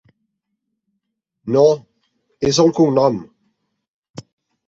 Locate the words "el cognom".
2.65-3.19